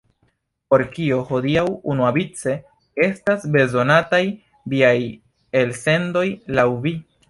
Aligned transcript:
Por 0.73 0.83
kio 0.95 1.19
hodiaŭ 1.31 1.65
unuavice 1.95 2.57
estas 3.09 3.47
bezonataj 3.59 4.25
viaj 4.75 4.95
elsendoj, 5.65 6.29
laŭ 6.61 6.71
vi? 6.87 7.01